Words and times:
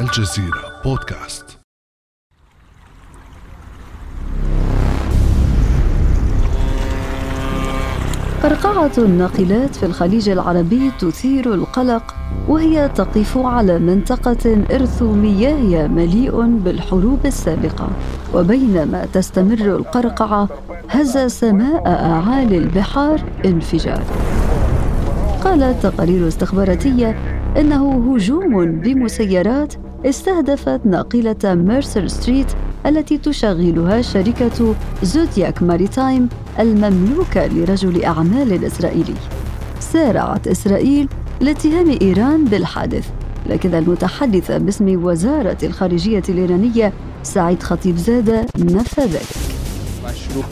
الجزيرة 0.00 0.82
بودكاست. 0.84 1.58
قرقعة 8.42 8.90
الناقلات 8.98 9.76
في 9.76 9.86
الخليج 9.86 10.28
العربي 10.28 10.90
تثير 10.98 11.54
القلق 11.54 12.14
وهي 12.48 12.88
تقف 12.88 13.38
على 13.38 13.78
منطقة 13.78 14.64
إرث 14.70 15.02
مياه 15.02 15.86
مليء 15.86 16.46
بالحروب 16.46 17.26
السابقة. 17.26 17.88
وبينما 18.34 19.06
تستمر 19.12 19.76
القرقعة 19.76 20.48
هز 20.88 21.18
سماء 21.18 21.86
أعالي 21.86 22.58
البحار 22.58 23.22
انفجار. 23.44 24.02
قالت 25.44 25.82
تقارير 25.82 26.28
استخباراتية 26.28 27.16
إنه 27.56 28.14
هجوم 28.14 28.80
بمسيرات 28.80 29.74
استهدفت 30.04 30.80
ناقلة 30.84 31.36
ميرسر 31.44 32.06
ستريت 32.06 32.46
التي 32.86 33.18
تشغلها 33.18 34.02
شركة 34.02 34.74
زودياك 35.02 35.62
ماريتايم 35.62 36.28
المملوكة 36.58 37.46
لرجل 37.46 38.04
أعمال 38.04 38.64
إسرائيلي. 38.64 39.14
سارعت 39.80 40.48
إسرائيل 40.48 41.08
لاتهام 41.40 41.98
إيران 42.02 42.44
بالحادث، 42.44 43.08
لكن 43.46 43.74
المتحدث 43.74 44.52
باسم 44.52 45.04
وزارة 45.04 45.58
الخارجية 45.62 46.22
الإيرانية 46.28 46.92
سعيد 47.22 47.62
خطيب 47.62 47.96
زادة 47.96 48.46
نفى 48.58 49.00
ذلك. 49.00 49.45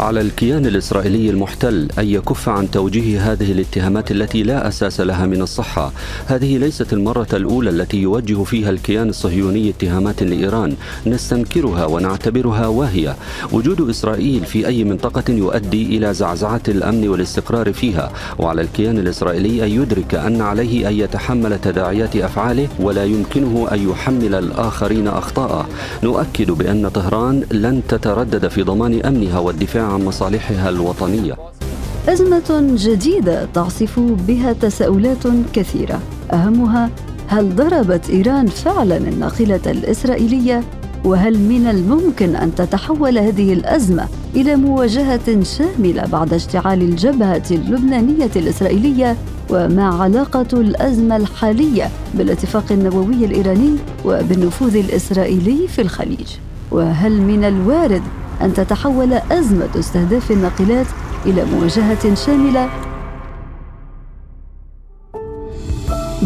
على 0.01 0.21
الكيان 0.21 0.67
الإسرائيلي 0.67 1.31
المحتل 1.31 1.89
أن 1.99 2.07
يكف 2.07 2.49
عن 2.49 2.71
توجيه 2.71 3.33
هذه 3.33 3.53
الاتهامات 3.53 4.11
التي 4.11 4.43
لا 4.43 4.69
أساس 4.69 5.01
لها 5.01 5.27
من 5.27 5.43
الصحة. 5.43 5.93
هذه 6.27 6.59
ليست 6.59 6.93
المرة 6.93 7.27
الأولى 7.33 7.71
التي 7.71 7.97
يوجه 7.97 8.43
فيها 8.45 8.71
الكيان 8.71 9.09
الصهيوني 9.09 9.71
اتهامات 9.71 10.23
لإيران. 10.23 10.77
نستنكرها 11.07 11.87
ونعتبرها 11.87 12.67
واهية. 12.67 13.17
وجود 13.53 13.89
إسرائيل 13.91 14.45
في 14.45 14.67
أي 14.67 14.85
منطقة 14.85 15.33
يؤدي 15.33 15.97
إلى 15.97 16.15
زعزعة 16.15 16.63
الأمن 16.69 17.09
والاستقرار 17.09 17.73
فيها. 17.73 18.13
وعلى 18.39 18.63
الكيان 18.63 18.99
الإسرائيلي 18.99 19.65
أن 19.65 19.83
يدرك 19.83 20.15
أن 20.15 20.41
عليه 20.41 20.89
أن 20.89 20.95
يتحمل 20.95 21.59
تداعيات 21.61 22.17
أفعاله 22.17 22.69
ولا 22.81 23.05
يمكنه 23.05 23.69
أن 23.73 23.91
يحمل 23.91 24.35
الآخرين 24.35 25.09
أخطاءه. 25.09 25.69
نؤكد 26.03 26.51
بأن 26.51 26.89
طهران 26.89 27.45
لن 27.53 27.83
تتردد 27.89 28.49
في 28.49 28.63
ضمان 28.63 29.01
أمنها 29.01 29.44
والدفاع 29.45 29.93
عن 29.93 30.05
مصالحها 30.05 30.69
الوطنية 30.69 31.37
أزمة 32.09 32.75
جديدة 32.77 33.45
تعصف 33.45 34.01
بها 34.01 34.53
تساؤلات 34.53 35.27
كثيرة 35.53 36.01
أهمها 36.33 36.91
هل 37.29 37.57
ضربت 37.57 38.11
إيران 38.11 38.47
فعلا 38.47 38.97
الناقلة 38.97 39.61
الإسرائيلية؟ 39.67 40.63
وهل 41.05 41.39
من 41.39 41.67
الممكن 41.67 42.37
أن 42.37 42.55
تتحول 42.55 43.19
هذه 43.19 43.53
الأزمة 43.53 44.09
إلى 44.37 44.57
مواجهة 44.57 45.43
شاملة 45.43 46.07
بعد 46.07 46.35
اشتعال 46.35 46.83
الجبهة 46.83 47.43
اللبنانية 47.51 48.31
الإسرائيلية؟ 48.37 49.17
وما 49.51 49.85
علاقة 49.85 50.47
الأزمة 50.53 51.17
الحالية 51.17 51.91
بالاتفاق 52.15 52.65
النووي 52.71 53.25
الإيراني 53.25 53.77
وبالنفوذ 54.05 54.77
الإسرائيلي 54.77 55.69
في 55.69 55.83
الخليج؟ 55.83 56.27
وهل 56.71 57.21
من 57.21 57.45
الوارد 57.45 58.03
أن 58.43 58.55
تتحول 58.55 59.13
أزمة 59.13 59.79
استهداف 59.79 60.31
الناقلات 60.31 60.87
إلى 61.27 61.45
مواجهة 61.45 62.15
شاملة. 62.15 62.71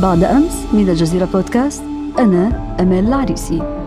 بعد 0.03 0.25
أمس 0.25 0.67
من 0.73 0.89
الجزيرة 0.89 1.25
بودكاست 1.25 1.83
أنا 2.19 2.77
أمال 2.81 3.07
العريسي. 3.07 3.79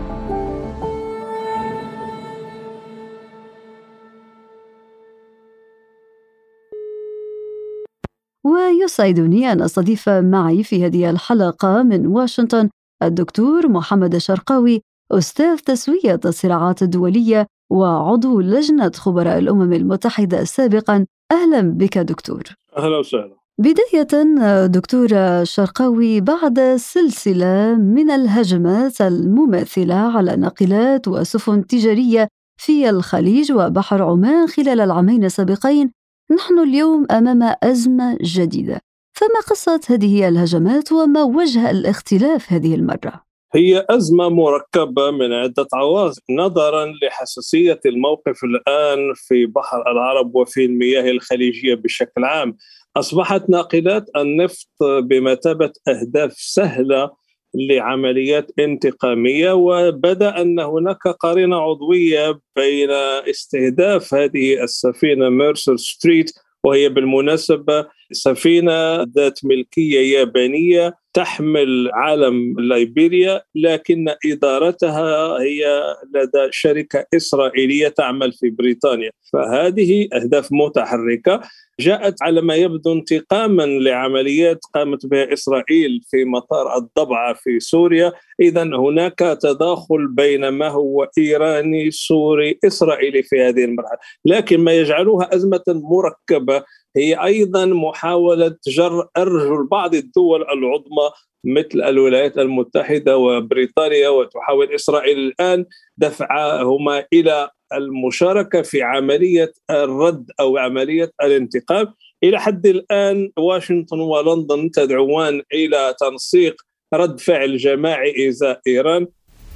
ويسعدني 8.44 9.52
أن 9.52 9.62
أستضيف 9.62 10.08
معي 10.08 10.62
في 10.62 10.86
هذه 10.86 11.10
الحلقة 11.10 11.82
من 11.82 12.06
واشنطن 12.06 12.68
الدكتور 13.02 13.68
محمد 13.68 14.14
الشرقاوي 14.14 14.82
أستاذ 15.12 15.58
تسوية 15.58 16.20
الصراعات 16.24 16.82
الدولية 16.82 17.46
وعضو 17.72 18.40
لجنة 18.40 18.92
خبراء 18.94 19.38
الأمم 19.38 19.72
المتحدة 19.72 20.44
سابقا. 20.44 21.06
أهلا 21.32 21.60
بك 21.60 21.98
دكتور. 21.98 22.42
أهلا 22.76 22.98
وسهلا. 22.98 23.36
بداية 23.58 24.24
دكتور 24.66 25.08
شرقاوي 25.44 26.20
بعد 26.20 26.60
سلسلة 26.76 27.74
من 27.74 28.10
الهجمات 28.10 29.00
المماثلة 29.00 29.94
على 29.94 30.36
ناقلات 30.36 31.08
وسفن 31.08 31.66
تجارية 31.66 32.28
في 32.60 32.90
الخليج 32.90 33.52
وبحر 33.52 34.02
عمان 34.02 34.46
خلال 34.46 34.80
العامين 34.80 35.24
السابقين 35.24 35.90
نحن 36.30 36.58
اليوم 36.58 37.06
أمام 37.10 37.54
أزمة 37.62 38.18
جديدة. 38.22 38.80
فما 39.12 39.40
قصة 39.50 39.80
هذه 39.88 40.28
الهجمات 40.28 40.92
وما 40.92 41.22
وجه 41.22 41.70
الاختلاف 41.70 42.52
هذه 42.52 42.74
المرة؟ 42.74 43.31
هي 43.54 43.86
أزمة 43.90 44.28
مركبة 44.28 45.10
من 45.10 45.32
عدة 45.32 45.66
عوامل 45.74 46.12
نظرا 46.30 46.92
لحساسية 47.02 47.80
الموقف 47.86 48.44
الآن 48.44 49.14
في 49.16 49.46
بحر 49.46 49.90
العرب 49.90 50.34
وفي 50.34 50.64
المياه 50.64 51.10
الخليجية 51.10 51.74
بشكل 51.74 52.24
عام. 52.24 52.56
أصبحت 52.96 53.50
ناقلات 53.50 54.04
النفط 54.16 54.68
بمثابة 55.02 55.72
أهداف 55.88 56.32
سهلة 56.32 57.10
لعمليات 57.54 58.50
انتقامية 58.58 59.52
وبدأ 59.52 60.40
أن 60.40 60.60
هناك 60.60 61.08
قرينة 61.08 61.56
عضوية 61.56 62.40
بين 62.56 62.90
استهداف 63.30 64.14
هذه 64.14 64.62
السفينة 64.62 65.28
ميرسر 65.28 65.76
ستريت 65.76 66.32
وهي 66.64 66.88
بالمناسبة 66.88 67.86
سفينة 68.12 69.02
ذات 69.02 69.40
ملكية 69.44 70.18
يابانية 70.18 70.94
تحمل 71.14 71.90
علم 71.92 72.54
ليبيريا 72.58 73.42
لكن 73.54 74.08
إدارتها 74.26 75.42
هي 75.42 75.82
لدى 76.14 76.48
شركة 76.50 77.06
إسرائيلية 77.14 77.88
تعمل 77.88 78.32
في 78.32 78.50
بريطانيا. 78.50 79.10
فهذه 79.32 80.08
أهداف 80.12 80.48
متحركة 80.52 81.40
جاءت 81.80 82.22
على 82.22 82.40
ما 82.42 82.54
يبدو 82.54 82.92
انتقاما 82.92 83.62
لعمليات 83.62 84.58
قامت 84.74 85.06
بها 85.06 85.32
إسرائيل 85.32 86.00
في 86.10 86.24
مطار 86.24 86.76
الضبعه 86.76 87.34
في 87.34 87.60
سوريا، 87.60 88.12
اذا 88.40 88.62
هناك 88.62 89.18
تداخل 89.18 90.06
بين 90.06 90.48
ما 90.48 90.68
هو 90.68 91.08
إيراني 91.18 91.90
سوري 91.90 92.58
إسرائيلي 92.64 93.22
في 93.22 93.40
هذه 93.40 93.64
المرحلة، 93.64 93.98
لكن 94.24 94.60
ما 94.60 94.72
يجعلها 94.72 95.34
أزمة 95.34 95.62
مركبة 95.68 96.62
هي 96.96 97.14
أيضا 97.24 97.64
محاولة 97.66 98.56
جر 98.68 99.08
ارجل 99.16 99.66
بعض 99.70 99.94
الدول 99.94 100.42
العظمى 100.42 101.10
مثل 101.44 101.82
الولايات 101.88 102.38
المتحدة 102.38 103.16
وبريطانيا 103.16 104.08
وتحاول 104.08 104.74
إسرائيل 104.74 105.18
الآن 105.18 105.64
دفعهما 105.96 107.04
إلى 107.12 107.50
المشاركة 107.72 108.62
في 108.62 108.82
عملية 108.82 109.52
الرد 109.70 110.30
أو 110.40 110.58
عملية 110.58 111.12
الانتقام. 111.22 111.94
إلى 112.24 112.40
حد 112.40 112.66
الآن 112.66 113.30
واشنطن 113.38 114.00
ولندن 114.00 114.70
تدعوان 114.70 115.42
إلى 115.52 115.94
تنسيق 116.00 116.62
رد 116.94 117.20
فعل 117.20 117.56
جماعي 117.56 118.28
ازاء 118.28 118.60
إيران. 118.66 119.06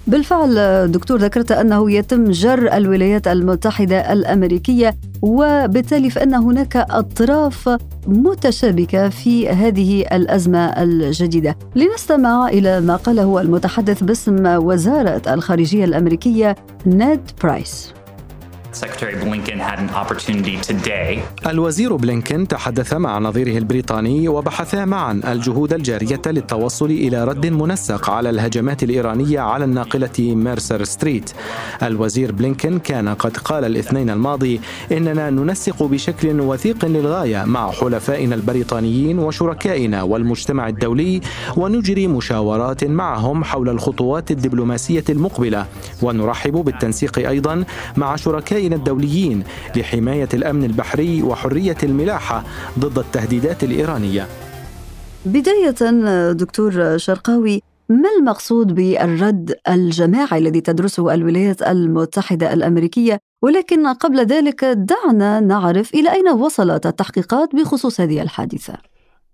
بالفعل 0.06 0.90
دكتور 0.92 1.18
ذكرت 1.18 1.52
أنه 1.52 1.90
يتم 1.90 2.30
جر 2.30 2.76
الولايات 2.76 3.28
المتحدة 3.28 4.12
الأمريكية 4.12 4.96
وبالتالي 5.22 6.10
فإن 6.10 6.34
هناك 6.34 6.76
أطراف 6.76 7.78
متشابكة 8.06 9.08
في 9.08 9.48
هذه 9.48 10.06
الأزمة 10.12 10.58
الجديدة. 10.58 11.56
لنستمع 11.74 12.48
إلى 12.48 12.80
ما 12.80 12.96
قاله 12.96 13.40
المتحدث 13.40 14.04
باسم 14.04 14.46
وزارة 14.46 15.22
الخارجية 15.34 15.84
الأمريكية 15.84 16.56
نيد 16.86 17.20
برايس. 17.42 17.92
الوزير 21.46 21.96
بلينكن 21.96 22.48
تحدث 22.48 22.94
مع 22.94 23.18
نظيره 23.18 23.58
البريطاني 23.58 24.28
وبحثا 24.28 24.84
معا 24.84 25.20
الجهود 25.24 25.72
الجارية 25.72 26.20
للتوصل 26.26 26.86
إلى 26.86 27.24
رد 27.24 27.46
منسق 27.46 28.10
على 28.10 28.30
الهجمات 28.30 28.82
الإيرانية 28.82 29.40
على 29.40 29.64
الناقلة 29.64 30.10
ميرسر 30.18 30.84
ستريت. 30.84 31.30
الوزير 31.82 32.32
بلينكن 32.32 32.78
كان 32.78 33.08
قد 33.08 33.36
قال 33.36 33.64
الاثنين 33.64 34.10
الماضي 34.10 34.60
إننا 34.92 35.30
ننسق 35.30 35.82
بشكل 35.82 36.40
وثيق 36.40 36.84
للغاية 36.84 37.44
مع 37.44 37.70
حلفائنا 37.70 38.34
البريطانيين 38.34 39.18
وشركائنا 39.18 40.02
والمجتمع 40.02 40.68
الدولي 40.68 41.20
ونجري 41.56 42.06
مشاورات 42.06 42.84
معهم 42.84 43.44
حول 43.44 43.68
الخطوات 43.68 44.30
الدبلوماسية 44.30 45.04
المقبلة 45.08 45.66
ونرحب 46.02 46.52
بالتنسيق 46.52 47.18
أيضا 47.18 47.64
مع 47.96 48.16
شركائنا 48.16 48.65
الزملائنا 48.66 48.76
الدوليين 48.76 49.44
لحماية 49.76 50.28
الأمن 50.34 50.64
البحري 50.64 51.22
وحرية 51.22 51.76
الملاحة 51.82 52.44
ضد 52.78 52.98
التهديدات 52.98 53.64
الإيرانية. 53.64 54.26
بداية 55.26 56.32
دكتور 56.32 56.98
شرقاوي 56.98 57.62
ما 57.88 58.08
المقصود 58.18 58.74
بالرد 58.74 59.54
الجماعي 59.68 60.38
الذي 60.38 60.60
تدرسه 60.60 61.14
الولايات 61.14 61.62
المتحدة 61.62 62.52
الأمريكية؟ 62.52 63.18
ولكن 63.42 63.86
قبل 63.86 64.26
ذلك 64.26 64.64
دعنا 64.64 65.40
نعرف 65.40 65.94
إلى 65.94 66.12
أين 66.12 66.28
وصلت 66.28 66.86
التحقيقات 66.86 67.54
بخصوص 67.54 68.00
هذه 68.00 68.22
الحادثة. 68.22 68.74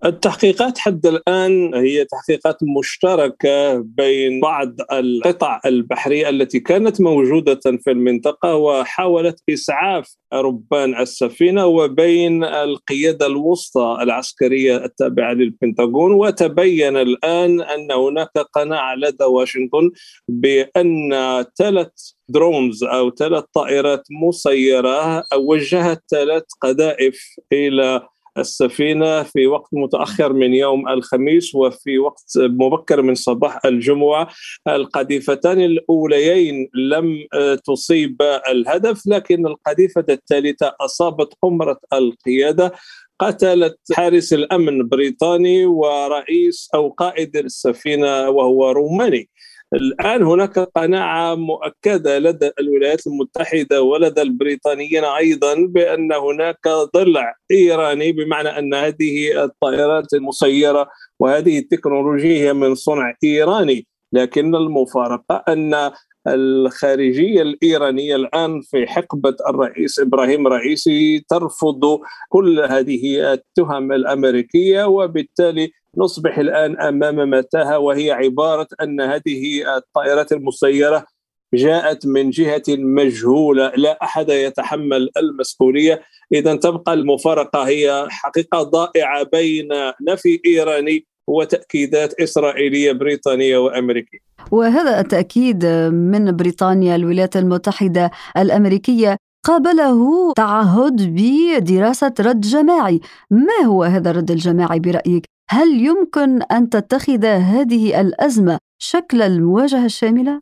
التحقيقات 0.05 0.79
حد 0.79 1.07
الآن 1.07 1.75
هي 1.75 2.05
تحقيقات 2.05 2.57
مشتركة 2.79 3.79
بين 3.79 4.41
بعض 4.41 4.75
القطع 4.93 5.61
البحرية 5.67 6.29
التي 6.29 6.61
كانت 6.61 7.01
موجودة 7.01 7.61
في 7.85 7.91
المنطقة 7.91 8.57
وحاولت 8.57 9.43
إسعاف 9.51 10.17
ربان 10.33 11.01
السفينة 11.01 11.67
وبين 11.67 12.45
القيادة 12.45 13.27
الوسطى 13.27 13.99
العسكرية 14.01 14.85
التابعة 14.85 15.33
للبنتاغون. 15.33 16.13
وتبين 16.13 16.97
الآن 16.97 17.61
أن 17.61 17.93
هناك 17.93 18.39
قناعة 18.53 18.95
لدى 18.95 19.25
واشنطن 19.25 19.91
بأن 20.29 21.11
ثلاث 21.59 21.93
درونز 22.29 22.85
أو 22.85 23.11
ثلاث 23.11 23.45
طائرات 23.55 24.03
مسيرة 24.11 25.25
وجهت 25.37 26.03
ثلاث 26.11 26.45
قذائف 26.61 27.21
إلى 27.53 28.03
السفينة 28.39 29.23
في 29.23 29.47
وقت 29.47 29.69
متأخر 29.73 30.33
من 30.33 30.55
يوم 30.55 30.89
الخميس 30.89 31.55
وفي 31.55 31.99
وقت 31.99 32.33
مبكر 32.37 33.03
من 33.03 33.15
صباح 33.15 33.61
الجمعة. 33.65 34.29
القذيفتان 34.69 35.61
الأوليين 35.61 36.69
لم 36.75 37.27
تصيب 37.67 38.23
الهدف 38.49 39.03
لكن 39.07 39.47
القذيفة 39.47 40.05
الثالثة 40.09 40.75
أصابت 40.81 41.33
قمرة 41.43 41.79
القيادة 41.93 42.73
قتلت 43.21 43.79
حارس 43.93 44.33
الأمن 44.33 44.89
بريطاني 44.89 45.67
ورئيس 45.67 46.69
أو 46.75 46.89
قائد 46.89 47.37
السفينة 47.37 48.29
وهو 48.29 48.71
روماني. 48.71 49.29
الآن 49.75 50.23
هناك 50.23 50.59
قناعة 50.59 51.35
مؤكدة 51.35 52.19
لدى 52.19 52.51
الولايات 52.61 53.07
المتحدة 53.07 53.83
ولدى 53.83 54.23
البريطانيين 54.23 55.05
أيضا 55.05 55.55
بأن 55.55 56.13
هناك 56.13 56.69
ضلع 56.97 57.35
إيراني 57.51 58.13
بمعنى 58.13 58.49
أن 58.49 58.75
هذه 58.75 59.45
الطائرات 59.45 60.15
المسيرة 60.15 60.89
وهذه 61.21 61.59
التكنولوجيا 61.59 62.49
هي 62.49 62.53
من 62.53 62.75
صنع 62.75 63.15
إيراني. 63.25 63.87
لكن 64.13 64.55
المفارقة 64.55 65.45
أن 65.49 65.91
الخارجية 66.27 67.43
الإيرانية 67.43 68.17
الآن 68.17 68.61
في 68.61 68.87
حقبة 68.87 69.37
الرئيس 69.49 70.01
إبراهيم 70.01 70.47
رئيسي 70.47 71.25
ترفض 71.29 72.01
كل 72.29 72.61
هذه 72.61 73.33
التهم 73.33 73.93
الأمريكية 73.93 74.85
وبالتالي 74.85 75.73
نصبح 75.97 76.39
الآن 76.39 76.81
أمام 76.81 77.31
متاهة 77.31 77.79
وهي 77.79 78.11
عبارة 78.11 78.69
أن 78.83 79.01
هذه 79.01 79.77
الطائرات 79.77 80.33
المسيرة 80.33 81.07
جاءت 81.55 82.07
من 82.07 82.31
جهة 82.31 82.63
مجهولة 82.69 83.73
لا 83.77 84.05
أحد 84.05 84.29
يتحمل 84.29 85.11
المسؤولية. 85.17 86.03
إذا 86.33 86.55
تبقى 86.57 86.93
المفارقة 86.93 87.63
هي 87.63 88.07
حقيقة 88.11 88.63
ضائعة 88.63 89.23
بين 89.23 89.69
نفي 90.09 90.41
إيراني 90.47 91.07
وتأكيدات 91.27 92.21
إسرائيلية 92.21 92.93
بريطانية 92.93 93.59
وأمريكية 93.59 94.19
وهذا 94.51 95.01
التأكيد 95.01 95.67
من 95.93 96.37
بريطانيا 96.37 96.97
الولايات 96.97 97.37
المتحدة 97.37 98.11
الأمريكية 98.37 99.17
قابله 99.45 100.33
تعهد 100.33 101.15
بدراسة 101.15 102.15
رد 102.21 102.41
جماعي 102.41 103.01
ما 103.31 103.67
هو 103.67 103.83
هذا 103.83 104.11
الرد 104.11 104.31
الجماعي 104.31 104.79
برأيك؟ 104.79 105.25
هل 105.51 105.81
يمكن 105.81 106.43
أن 106.43 106.71
تتخذ 106.71 107.25
هذه 107.25 108.01
الأزمة 108.01 108.59
شكل 108.79 109.23
المواجهة 109.23 109.85
الشاملة؟ 109.85 110.41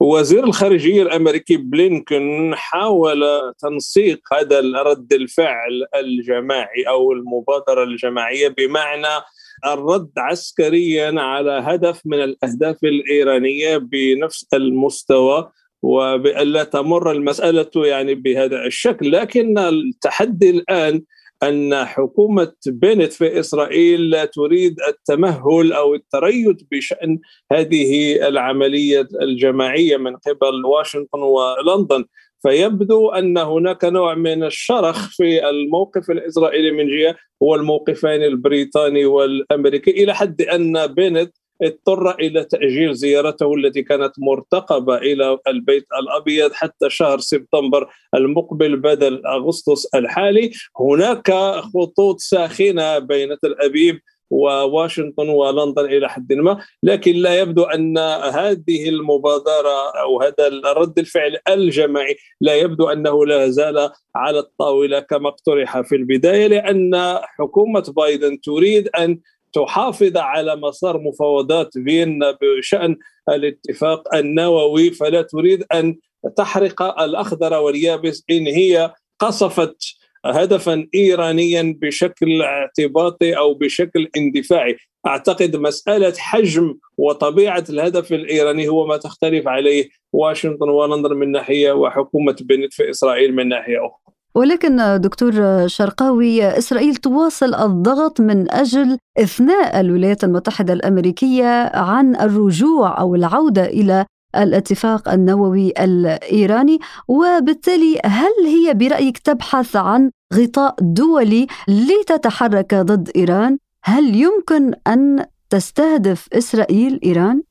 وزير 0.00 0.44
الخارجية 0.44 1.02
الأمريكي 1.02 1.56
بلينكن 1.56 2.52
حاول 2.54 3.24
تنسيق 3.58 4.20
هذا 4.34 4.58
الرد 4.58 5.12
الفعل 5.12 5.84
الجماعي 5.94 6.82
أو 6.88 7.12
المبادرة 7.12 7.82
الجماعية 7.82 8.48
بمعنى 8.48 9.24
الرد 9.66 10.10
عسكريا 10.18 11.20
على 11.20 11.62
هدف 11.64 12.00
من 12.04 12.22
الأهداف 12.22 12.76
الإيرانية 12.84 13.76
بنفس 13.76 14.46
المستوى 14.54 15.50
وبألا 15.82 16.64
تمر 16.64 17.10
المسألة 17.10 17.70
يعني 17.76 18.14
بهذا 18.14 18.64
الشكل. 18.66 19.12
لكن 19.12 19.58
التحدي 19.58 20.50
الآن 20.50 21.02
أن 21.42 21.84
حكومة 21.84 22.52
بنت 22.66 23.12
في 23.12 23.40
إسرائيل 23.40 24.10
لا 24.10 24.24
تريد 24.24 24.76
التمهل 24.88 25.72
أو 25.72 25.94
التريث 25.94 26.56
بشأن 26.72 27.18
هذه 27.52 28.16
العملية 28.28 29.08
الجماعية 29.22 29.96
من 29.96 30.16
قبل 30.16 30.64
واشنطن 30.64 31.18
ولندن. 31.22 32.04
فيبدو 32.42 33.08
أن 33.08 33.38
هناك 33.38 33.84
نوع 33.84 34.14
من 34.14 34.44
الشرخ 34.44 35.08
في 35.10 35.48
الموقف 35.50 36.10
الإسرائيلي 36.10 36.70
من 36.70 36.86
جهة 36.86 37.16
هو 37.42 37.54
الموقفين 37.54 38.22
البريطاني 38.22 39.04
والأمريكي 39.04 39.90
إلى 39.90 40.14
حد 40.14 40.42
أن 40.42 40.86
بنت 40.86 41.36
اضطر 41.62 42.10
إلى 42.10 42.44
تأجيل 42.44 42.94
زيارته 42.94 43.54
التي 43.54 43.82
كانت 43.82 44.12
مرتقبة 44.18 44.96
إلى 44.96 45.38
البيت 45.48 45.86
الأبيض 46.02 46.52
حتى 46.52 46.90
شهر 46.90 47.18
سبتمبر 47.18 47.88
المقبل 48.14 48.76
بدل 48.76 49.26
أغسطس 49.26 49.86
الحالي. 49.94 50.50
هناك 50.80 51.30
خطوط 51.74 52.20
ساخنة 52.20 52.98
بين 52.98 53.38
تل 53.38 53.56
أبيب 53.60 54.00
وواشنطن 54.30 55.28
ولندن 55.28 55.84
إلى 55.84 56.08
حد 56.08 56.32
ما، 56.32 56.58
لكن 56.82 57.16
لا 57.16 57.40
يبدو 57.40 57.62
أن 57.62 57.98
هذه 58.34 58.88
المبادرة 58.88 59.90
أو 60.00 60.22
هذا 60.22 60.46
الرد 60.46 60.98
الفعل 60.98 61.36
الجماعي 61.48 62.16
لا 62.40 62.54
يبدو 62.54 62.88
أنه 62.88 63.26
لا 63.26 63.48
زال 63.48 63.90
على 64.16 64.38
الطاولة 64.38 65.00
كما 65.00 65.28
اقترح 65.28 65.80
في 65.80 65.96
البداية 65.96 66.46
لأن 66.46 67.18
حكومة 67.38 67.92
بايدن 67.96 68.40
تريد 68.40 68.88
أن 68.88 69.20
تحافظ 69.52 70.16
على 70.16 70.56
مسار 70.56 71.00
مفاوضات 71.00 71.72
فيينا 71.72 72.38
بشأن 72.42 72.96
الاتفاق 73.28 74.14
النووي 74.14 74.90
فلا 74.90 75.22
تريد 75.22 75.64
أن 75.74 75.96
تحرق 76.36 77.00
الأخضر 77.00 77.54
واليابس 77.54 78.24
إن 78.30 78.46
هي 78.46 78.94
قصفت 79.18 79.76
هدفا 80.24 80.88
ايرانيا 80.94 81.76
بشكل 81.82 82.42
اعتباطي 82.42 83.36
أو 83.36 83.54
بشكل 83.54 84.08
اندفاعي. 84.16 84.76
أعتقد 85.06 85.56
مسألة 85.56 86.12
حجم 86.18 86.74
وطبيعة 86.98 87.64
الهدف 87.70 88.12
الإيراني 88.12 88.68
هو 88.68 88.86
ما 88.86 88.96
تختلف 88.96 89.48
عليه 89.48 89.88
واشنطن 90.12 90.68
ولندن 90.68 91.16
من 91.16 91.30
ناحية 91.30 91.72
وحكومة 91.72 92.36
بنت 92.40 92.72
في 92.72 92.90
إسرائيل 92.90 93.34
من 93.34 93.48
ناحية 93.48 93.86
أخرى. 93.86 94.09
ولكن 94.34 95.00
دكتور 95.00 95.32
شرقاوي 95.66 96.58
إسرائيل 96.58 96.96
تواصل 96.96 97.54
الضغط 97.54 98.20
من 98.20 98.50
أجل 98.50 98.98
إثناء 99.18 99.80
الولايات 99.80 100.24
المتحدة 100.24 100.72
الأمريكية 100.72 101.76
عن 101.76 102.16
الرجوع 102.16 103.00
أو 103.00 103.14
العودة 103.14 103.64
إلى 103.64 104.06
الاتفاق 104.36 105.08
النووي 105.08 105.72
الإيراني 105.78 106.78
وبالتالي 107.08 108.00
هل 108.04 108.46
هي 108.46 108.74
برأيك 108.74 109.18
تبحث 109.18 109.76
عن 109.76 110.10
غطاء 110.34 110.74
دولي 110.80 111.46
لتتحرك 111.68 112.74
ضد 112.74 113.10
إيران؟ 113.16 113.58
هل 113.84 114.16
يمكن 114.16 114.74
أن 114.86 115.24
تستهدف 115.50 116.28
إسرائيل 116.32 117.00
إيران؟ 117.04 117.42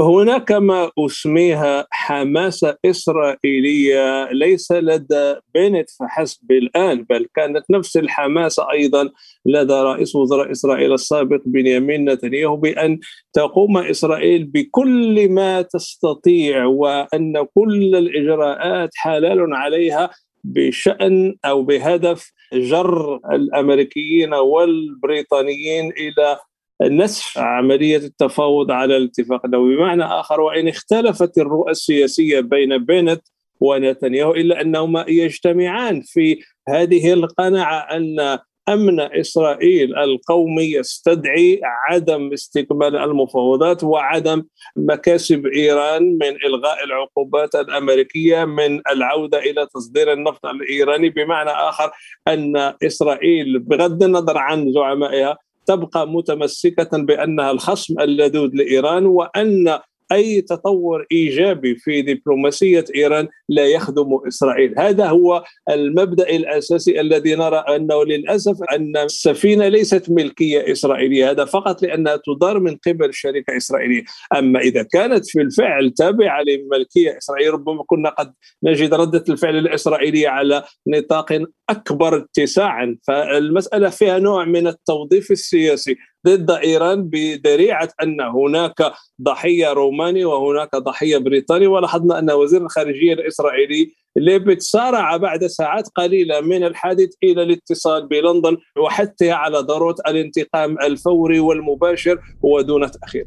هناك 0.00 0.52
ما 0.52 0.90
أسميها 0.98 1.86
حماسه 1.90 2.76
إسرائيلية 2.84 4.32
ليس 4.32 4.72
لدى 4.72 5.34
بنت 5.54 5.90
فحسب 5.90 6.52
الآن 6.52 7.04
بل 7.10 7.26
كانت 7.34 7.64
نفس 7.70 7.96
الحماسه 7.96 8.70
أيضا 8.70 9.10
لدى 9.46 9.74
رئيس 9.74 10.16
وزراء 10.16 10.50
إسرائيل 10.50 10.92
السابق 10.92 11.40
بنيامين 11.46 12.10
نتنياهو 12.10 12.56
بأن 12.56 12.98
تقوم 13.32 13.78
إسرائيل 13.78 14.44
بكل 14.44 15.28
ما 15.28 15.62
تستطيع 15.62 16.64
وأن 16.64 17.46
كل 17.54 17.96
الإجراءات 17.96 18.90
حلال 18.96 19.54
عليها 19.54 20.10
بشأن 20.44 21.34
أو 21.44 21.62
بهدف 21.62 22.32
جر 22.52 23.20
الأمريكيين 23.32 24.34
والبريطانيين 24.34 25.90
إلى 25.90 26.38
نسف 26.82 27.38
عملية 27.38 27.96
التفاوض 27.96 28.70
على 28.70 28.96
الاتفاق 28.96 29.44
النووي. 29.44 29.76
بمعنى 29.76 30.04
آخر 30.04 30.40
وإن 30.40 30.68
اختلفت 30.68 31.38
الرؤى 31.38 31.70
السياسية 31.70 32.40
بين 32.40 32.78
بنت 32.78 33.22
ونتنياهو 33.60 34.34
إلا 34.34 34.60
أنهما 34.60 35.04
يجتمعان 35.08 36.02
في 36.02 36.40
هذه 36.68 37.12
القناعة 37.12 37.96
أن 37.96 38.38
أمن 38.68 39.00
إسرائيل 39.00 39.96
القومي 39.98 40.62
يستدعي 40.62 41.60
عدم 41.88 42.32
استكمال 42.32 42.96
المفاوضات 42.96 43.84
وعدم 43.84 44.44
مكاسب 44.76 45.46
إيران 45.46 46.02
من 46.02 46.36
إلغاء 46.46 46.84
العقوبات 46.84 47.54
الأمريكية 47.54 48.44
من 48.44 48.80
العودة 48.92 49.38
إلى 49.38 49.66
تصدير 49.74 50.12
النفط 50.12 50.46
الإيراني. 50.46 51.10
بمعنى 51.10 51.50
آخر 51.50 51.90
أن 52.28 52.56
إسرائيل 52.86 53.58
بغض 53.58 54.02
النظر 54.02 54.38
عن 54.38 54.72
زعمائها 54.72 55.36
تبقى 55.66 56.08
متمسكة 56.08 56.98
بأنها 56.98 57.50
الخصم 57.50 58.00
اللدود 58.00 58.54
لإيران 58.54 59.06
وأن 59.06 59.78
أي 60.12 60.40
تطور 60.40 61.06
إيجابي 61.12 61.76
في 61.76 62.02
دبلوماسية 62.02 62.84
إيران 62.94 63.28
لا 63.48 63.66
يخدم 63.66 64.18
إسرائيل، 64.28 64.74
هذا 64.78 65.06
هو 65.06 65.44
المبدأ 65.70 66.30
الأساسي 66.30 67.00
الذي 67.00 67.34
نرى 67.34 67.56
أنه 67.56 68.04
للأسف 68.04 68.56
أن 68.72 68.96
السفينة 68.96 69.68
ليست 69.68 70.10
ملكية 70.10 70.72
إسرائيلية، 70.72 71.30
هذا 71.30 71.44
فقط 71.44 71.82
لأنها 71.82 72.20
تدار 72.26 72.60
من 72.60 72.76
قبل 72.86 73.14
شركة 73.14 73.56
إسرائيلية، 73.56 74.02
أما 74.36 74.60
إذا 74.60 74.82
كانت 74.82 75.28
في 75.28 75.40
الفعل 75.40 75.90
تابعة 75.90 76.42
لملكية 76.42 77.18
اسرائيليه 77.18 77.50
ربما 77.50 77.84
كنا 77.86 78.08
قد 78.08 78.32
نجد 78.62 78.94
ردة 78.94 79.24
الفعل 79.28 79.56
الإسرائيلية 79.56 80.28
على 80.28 80.64
نطاق 80.86 81.42
أكبر 81.70 82.16
اتساعا، 82.16 82.96
فالمسألة 83.06 83.88
فيها 83.88 84.18
نوع 84.18 84.44
من 84.44 84.66
التوظيف 84.66 85.30
السياسي. 85.30 85.96
ضد 86.26 86.50
إيران 86.50 87.02
بذريعه 87.08 87.88
أن 88.02 88.20
هناك 88.20 88.92
ضحية 89.22 89.72
روماني 89.72 90.24
وهناك 90.24 90.76
ضحية 90.76 91.18
بريطاني 91.18 91.66
ولاحظنا 91.66 92.18
أن 92.18 92.30
وزير 92.30 92.62
الخارجية 92.62 93.12
الإسرائيلي 93.12 93.92
ليبت 94.16 94.62
سارع 94.62 95.16
بعد 95.16 95.46
ساعات 95.46 95.88
قليلة 95.88 96.40
من 96.40 96.64
الحادث 96.64 97.08
إلى 97.22 97.42
الاتصال 97.42 98.06
بلندن 98.06 98.56
وحتى 98.84 99.30
على 99.30 99.58
ضروره 99.58 99.96
الانتقام 100.08 100.78
الفوري 100.78 101.40
والمباشر 101.40 102.20
ودون 102.42 102.90
تأخير. 102.90 103.26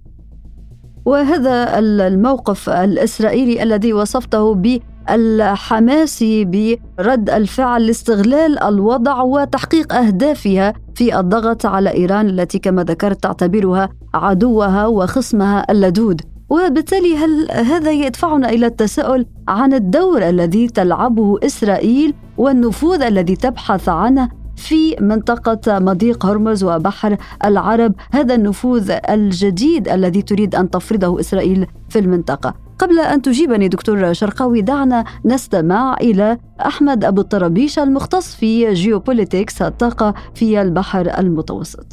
وهذا 1.06 1.80
الموقف 1.80 2.70
الإسرائيلي 2.70 3.64
الذي 3.64 3.94
وصفته 3.94 4.56
ب 4.56 4.80
الحماسي 5.10 6.46
برد 6.46 7.30
الفعل 7.30 7.88
لاستغلال 7.88 8.64
الوضع 8.64 9.22
وتحقيق 9.22 9.94
أهدافها 9.94 10.74
في 10.96 11.20
الضغط 11.20 11.66
على 11.66 11.94
إيران 11.94 12.30
التي 12.30 12.60
كما 12.60 12.84
ذكرت 12.84 13.24
تعتبرها 13.24 13.90
عدوها 14.14 14.88
وخصمها 14.88 15.72
اللدود. 15.72 16.22
وبالتالي 16.50 17.18
هل 17.18 17.52
هذا 17.52 17.92
يدفعنا 17.92 18.50
إلى 18.50 18.66
التساؤل 18.66 19.26
عن 19.48 19.74
الدور 19.74 20.30
الذي 20.30 20.68
تلعبه 20.68 21.40
إسرائيل 21.44 22.14
والنفوذ 22.38 23.02
الذي 23.02 23.36
تبحث 23.36 23.90
عنه 23.90 24.30
في 24.56 24.96
منطقة 25.00 25.80
مضيق 25.80 26.26
هرمز 26.26 26.64
وبحر 26.64 27.18
العرب 27.46 27.94
هذا 28.12 28.36
النفوذ 28.36 28.92
الجديد 29.10 29.88
الذي 29.88 30.22
تريد 30.22 30.56
أن 30.56 30.70
تفرضه 30.70 31.20
إسرائيل 31.20 31.68
في 31.90 32.00
المنطقة؟ 32.00 32.54
قبل 32.84 33.00
أن 33.00 33.22
تجيبني 33.22 33.68
دكتور 33.68 34.14
شرقاوي 34.14 34.62
دعنا 34.62 35.04
نستمع 35.26 35.96
إلى 36.02 36.38
أحمد 36.66 37.06
أبو 37.06 37.22
الطرابيش 37.22 37.80
المختص 37.80 38.36
في 38.36 38.74
جيوبوليتكس 38.74 39.62
الطاقة 39.62 40.14
في 40.36 40.62
البحر 40.62 41.20
المتوسط. 41.20 41.86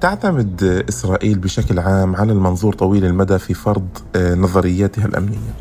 تعتمد 0.00 0.84
إسرائيل 0.88 1.38
بشكل 1.38 1.78
عام 1.78 2.16
على 2.16 2.32
المنظور 2.32 2.74
طويل 2.74 3.04
المدى 3.04 3.38
في 3.38 3.54
فرض 3.54 3.88
آه، 4.16 4.34
نظرياتها 4.34 5.06
الأمنية. 5.06 5.54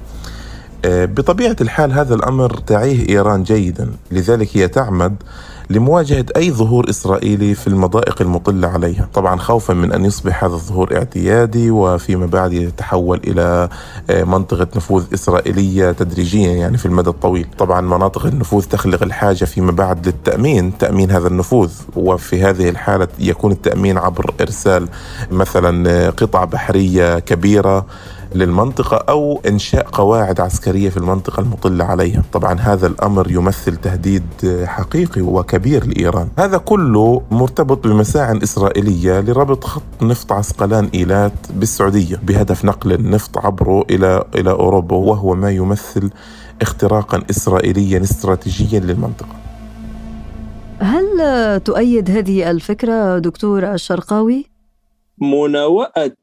آه، 0.86 1.06
بطبيعة 1.06 1.56
الحال 1.62 1.92
هذا 1.92 2.16
الأمر 2.16 2.58
تعيه 2.58 3.10
إيران 3.10 3.44
جيدا 3.44 3.92
لذلك 4.12 4.58
هي 4.58 4.68
تعمد 4.68 5.16
لمواجهة 5.70 6.26
أي 6.36 6.52
ظهور 6.52 6.90
إسرائيلي 6.90 7.56
في 7.56 7.68
المضائق 7.68 8.22
المطلة 8.22 8.68
عليها. 8.68 9.08
طبعا 9.14 9.38
خوفا 9.38 9.74
من 9.74 9.92
أن 9.92 10.06
يصبح 10.06 10.44
هذا 10.44 10.54
الظهور 10.54 10.96
اعتيادي 10.96 11.72
وفيما 11.72 12.26
بعد 12.26 12.54
يتحول 12.54 13.22
إلى 13.28 13.70
آه، 14.10 14.24
منطقة 14.24 14.68
نفوذ 14.76 15.04
إسرائيلية 15.14 15.92
تدريجيا 15.92 16.52
يعني 16.52 16.78
في 16.78 16.86
المدى 16.86 17.10
الطويل. 17.10 17.48
طبعا 17.58 17.82
مناطق 17.82 18.26
النفوذ 18.26 18.64
تخلق 18.64 19.04
الحاجة 19.04 19.46
فيما 19.46 19.72
بعد 19.72 20.08
للتأمين 20.08 20.78
تأمين 20.78 21.12
هذا 21.12 21.28
النفوذ. 21.28 21.72
وفي 21.96 22.44
هذه 22.44 22.70
الحالة 22.70 23.08
يكون 23.20 23.52
التأمين 23.52 23.98
عبر 23.98 24.34
إرسال 24.42 24.88
مثلا 25.32 25.90
آه، 25.90 26.10
قطع 26.10 26.44
بحرية 26.44 27.20
كبيرة 27.20 27.86
للمنطقة 28.36 28.98
أو 28.98 29.42
إنشاء 29.48 29.88
قواعد 29.92 30.40
عسكرية 30.40 30.90
في 30.90 30.98
المنطقة 30.98 31.42
المطلة 31.42 31.86
عليها. 31.86 32.24
طبعا 32.34 32.60
هذا 32.60 32.88
الأمر 32.88 33.32
يمثل 33.32 33.76
تهديد 33.76 34.24
حقيقي 34.66 35.22
وكبير 35.22 35.86
لإيران. 35.86 36.30
هذا 36.38 36.58
كله 36.58 37.22
مرتبط 37.32 37.88
بمساع 37.88 38.40
إسرائيلية 38.44 39.20
لربط 39.20 39.64
خط 39.64 39.84
نفط 40.02 40.32
عسقلان 40.32 40.90
إيلات 40.94 41.34
بالسعودية 41.50 42.16
بهدف 42.24 42.66
نقل 42.66 42.94
النفط 42.94 43.38
عبره 43.38 43.86
إلى 43.90 44.24
إلى 44.36 44.52
أوروبا 44.52 44.96
وهو 44.96 45.36
ما 45.36 45.52
يمثل 45.52 46.10
اختراقا 46.62 47.24
إسرائيليا 47.30 48.02
استراتيجيا 48.04 48.80
للمنطقة. 48.80 49.36
هل 50.80 51.06
تؤيد 51.60 52.12
هذه 52.12 52.52
الفكرة 52.52 53.20
دكتور 53.20 53.74
الشرقاوي؟ 53.74 54.46
مناوئة 55.22 56.14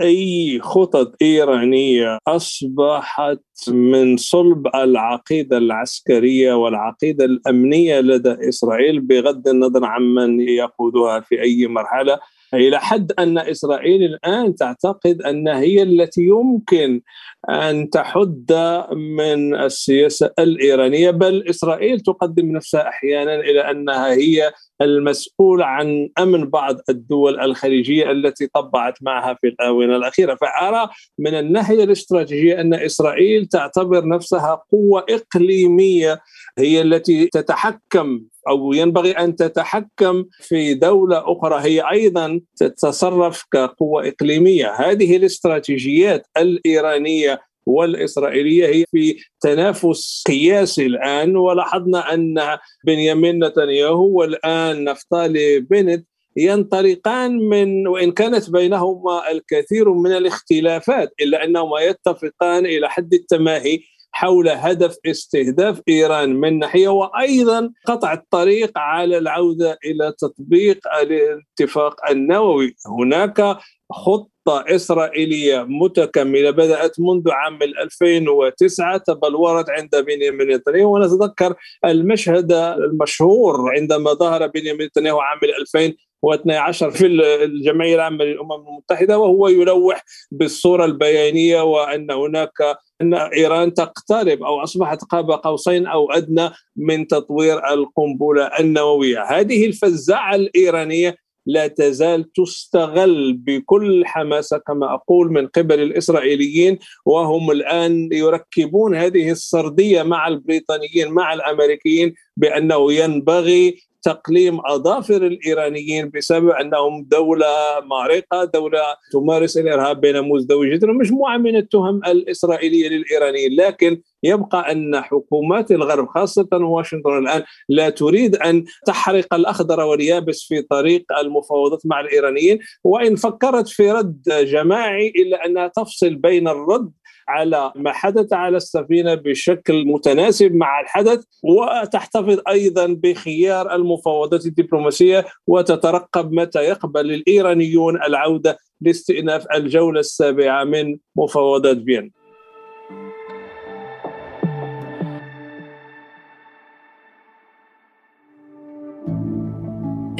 أي 0.00 0.60
خطط 0.60 1.16
إيرانية 1.22 2.18
أصبحت 2.26 3.40
من 3.68 4.16
صلب 4.16 4.66
العقيدة 4.74 5.58
العسكرية 5.58 6.54
والعقيدة 6.54 7.24
الأمنية 7.24 8.00
لدى 8.00 8.48
إسرائيل 8.48 9.00
بغض 9.00 9.48
النظر 9.48 9.84
عمن 9.84 10.40
يقودها 10.40 11.20
في 11.20 11.42
أي 11.42 11.66
مرحلة. 11.66 12.18
إلى 12.54 12.80
حد 12.80 13.12
أن 13.18 13.38
إسرائيل 13.38 14.04
الآن 14.04 14.54
تعتقد 14.54 15.22
أنها 15.22 15.60
هي 15.60 15.82
التي 15.82 16.22
يمكن 16.22 17.00
أن 17.48 17.90
تحد 17.90 18.52
من 18.92 19.54
السياسة 19.54 20.30
الإيرانية 20.38 21.10
بل 21.10 21.48
إسرائيل 21.50 22.00
تقدم 22.00 22.52
نفسها 22.52 22.88
أحيانا 22.88 23.34
إلى 23.34 23.70
أنها 23.70 24.12
هي 24.12 24.52
المسؤول 24.82 25.62
عن 25.62 26.08
أمن 26.18 26.50
بعض 26.50 26.76
الدول 26.88 27.40
الخليجية 27.40 28.10
التي 28.10 28.46
طبعت 28.46 28.94
معها 29.02 29.34
في 29.40 29.46
الآونة 29.46 29.96
الأخيرة. 29.96 30.34
فأرى 30.34 30.88
من 31.18 31.34
الناحية 31.34 31.84
الاستراتيجية 31.84 32.60
أن 32.60 32.74
إسرائيل 32.74 33.46
تعتبر 33.46 34.08
نفسها 34.08 34.62
قوة 34.72 35.06
إقليمية 35.10 36.20
هي 36.58 36.82
التي 36.82 37.26
تتحكم 37.26 38.20
أو 38.48 38.72
ينبغي 38.72 39.10
أن 39.10 39.36
تتحكم 39.36 40.24
في 40.40 40.74
دولة 40.74 41.32
أخرى 41.32 41.60
هي 41.60 41.90
أيضا 41.90 42.40
تتصرف 42.56 43.44
كقوة 43.52 44.08
إقليمية، 44.08 44.74
هذه 44.74 45.16
الاستراتيجيات 45.16 46.26
الإيرانية 46.36 47.29
والإسرائيلية 47.70 48.66
هي 48.66 48.84
في 48.90 49.16
تنافس 49.40 50.24
قياسي 50.26 50.86
الآن 50.86 51.36
ولاحظنا 51.36 52.14
أن 52.14 52.58
بنيامين 52.86 53.44
نتنياهو 53.44 54.18
والآن 54.18 54.84
نفتالي 54.84 55.60
بنت 55.60 56.06
ينطلقان 56.36 57.38
من 57.48 57.88
وإن 57.88 58.12
كانت 58.12 58.50
بينهما 58.50 59.30
الكثير 59.30 59.92
من 59.92 60.12
الاختلافات 60.12 61.12
إلا 61.20 61.44
أنهما 61.44 61.80
يتفقان 61.80 62.66
إلى 62.66 62.88
حد 62.88 63.14
التماهي 63.14 63.80
حول 64.12 64.48
هدف 64.48 64.96
استهداف 65.06 65.80
إيران 65.88 66.36
من 66.36 66.58
ناحية 66.58 66.88
وأيضا 66.88 67.72
قطع 67.86 68.12
الطريق 68.12 68.78
على 68.78 69.18
العودة 69.18 69.78
إلى 69.84 70.12
تطبيق 70.18 70.78
الاتفاق 71.02 72.10
النووي. 72.10 72.76
هناك 72.86 73.58
خطة 73.92 74.30
إسرائيلية 74.48 75.66
متكملة 75.68 76.50
بدأت 76.50 77.00
منذ 77.00 77.30
عام 77.30 77.62
2009 77.62 78.96
تبلورت 78.96 79.70
عند 79.70 79.90
بنيامين 80.06 80.48
نتنياهو. 80.48 80.94
ونتذكر 80.94 81.54
المشهد 81.84 82.52
المشهور 82.52 83.70
عندما 83.76 84.12
ظهر 84.12 84.46
بنيامين 84.46 84.86
نتنياهو 84.86 85.20
عام 85.20 85.38
2000 85.60 85.94
و12 86.26 86.88
في 86.88 87.06
الجمعية 87.44 87.94
العامة 87.94 88.24
للأمم 88.24 88.52
المتحدة 88.52 89.18
وهو 89.18 89.48
يلوح 89.48 90.04
بالصورة 90.30 90.84
البيانية 90.84 91.62
وأن 91.62 92.10
هناك 92.10 92.78
أن 93.00 93.14
إيران 93.14 93.74
تقترب 93.74 94.42
أو 94.42 94.62
أصبحت 94.62 95.04
قاب 95.04 95.30
قوسين 95.30 95.86
أو 95.86 96.12
أدنى 96.12 96.50
من 96.76 97.06
تطوير 97.06 97.72
القنبلة 97.72 98.44
النووية، 98.44 99.22
هذه 99.22 99.66
الفزاعة 99.66 100.34
الإيرانية 100.34 101.16
لا 101.46 101.66
تزال 101.66 102.32
تستغل 102.32 103.32
بكل 103.32 104.06
حماسة 104.06 104.58
كما 104.58 104.94
أقول 104.94 105.32
من 105.32 105.46
قبل 105.46 105.80
الإسرائيليين 105.80 106.78
وهم 107.06 107.50
الآن 107.50 108.08
يركبون 108.12 108.96
هذه 108.96 109.30
السردية 109.30 110.02
مع 110.02 110.28
البريطانيين 110.28 111.10
مع 111.12 111.32
الأمريكيين 111.32 112.14
بأنه 112.36 112.92
ينبغي 112.92 113.89
تقليم 114.02 114.60
أظافر 114.66 115.26
الإيرانيين 115.26 116.10
بسبب 116.10 116.48
أنهم 116.48 117.06
دولة 117.10 117.80
مارقة، 117.84 118.44
دولة 118.44 118.82
تمارس 119.12 119.58
الإرهاب 119.58 120.00
بين 120.00 120.22
مزدوجه 120.22 120.86
ومجموعه 120.86 121.36
من 121.36 121.56
التهم 121.56 122.00
الإسرائيلية 122.06 122.88
للإيرانيين، 122.88 123.56
لكن 123.60 124.00
يبقى 124.22 124.72
أن 124.72 125.00
حكومات 125.00 125.70
الغرب 125.72 126.08
خاصة 126.08 126.48
واشنطن 126.52 127.18
الآن 127.18 127.42
لا 127.68 127.90
تريد 127.90 128.36
أن 128.36 128.64
تحرق 128.86 129.34
الأخضر 129.34 129.80
واليابس 129.80 130.42
في 130.48 130.62
طريق 130.62 131.04
المفاوضات 131.18 131.80
مع 131.84 132.00
الإيرانيين، 132.00 132.58
وإن 132.84 133.16
فكرت 133.16 133.68
في 133.68 133.90
رد 133.92 134.22
جماعي 134.28 135.08
إلا 135.08 135.46
أنها 135.46 135.68
تفصل 135.68 136.14
بين 136.14 136.48
الرد 136.48 136.90
على 137.28 137.72
ما 137.76 137.92
حدث 137.92 138.32
على 138.32 138.56
السفينة 138.56 139.14
بشكل 139.14 139.84
متناسب 139.86 140.54
مع 140.54 140.80
الحدث 140.80 141.24
وتحتفظ 141.42 142.38
أيضا 142.48 142.86
بخيار 142.86 143.74
المفاوضات 143.74 144.46
الدبلوماسية 144.46 145.24
وتترقب 145.46 146.32
متى 146.32 146.58
يقبل 146.58 147.12
الإيرانيون 147.12 148.02
العودة 148.02 148.58
لاستئناف 148.80 149.46
الجولة 149.54 150.00
السابعة 150.00 150.64
من 150.64 150.98
مفاوضات 151.16 151.76
فيينا. 151.84 152.10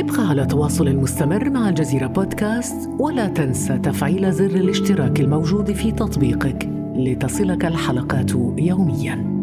ابقى 0.01 0.29
على 0.29 0.47
تواصل 0.47 0.97
مستمر 0.97 1.51
مع 1.51 1.69
الجزيرة 1.69 2.07
بودكاست 2.07 2.91
ولا 2.99 3.29
تنسى 3.29 3.79
تفعيل 3.79 4.33
زر 4.33 4.45
الاشتراك 4.45 5.21
الموجود 5.21 5.73
في 5.73 5.93
تطبيقك 5.93 6.80
لتصلك 7.05 7.65
الحلقات 7.65 8.31
يومياً. 8.59 9.41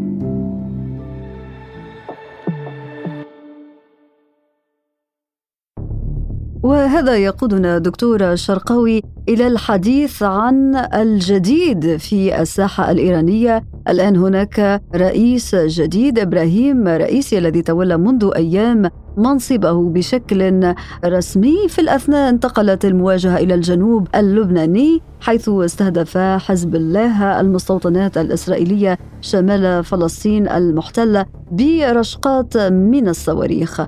وهذا 6.64 7.18
يقودنا 7.18 7.78
دكتور 7.78 8.36
شرقاوي 8.36 9.02
إلى 9.30 9.48
الحديث 9.48 10.24
عن 10.24 10.76
الجديد 10.76 11.98
في 11.98 12.42
الساحة 12.42 12.92
الإيرانية 12.92 13.64
الآن 13.90 14.16
هناك 14.16 14.82
رئيس 14.96 15.56
جديد 15.56 16.20
إبراهيم 16.20 16.88
رئيسي 16.88 17.38
الذي 17.38 17.62
تولى 17.62 17.98
منذ 17.98 18.32
أيام 18.36 18.90
منصبه 19.18 19.90
بشكل 19.90 20.74
رسمي 21.06 21.68
في 21.70 21.82
الأثناء 21.82 22.30
انتقلت 22.30 22.86
المواجهة 22.86 23.38
إلى 23.38 23.54
الجنوب 23.54 24.08
اللبناني 24.16 25.02
حيث 25.22 25.50
استهدف 25.50 26.18
حزب 26.18 26.76
الله 26.76 27.40
المستوطنات 27.40 28.18
الإسرائيلية 28.18 28.98
شمال 29.22 29.84
فلسطين 29.84 30.50
المحتله 30.50 31.26
برشقات 31.52 32.58
من 32.58 33.10
الصواريخ. 33.10 33.82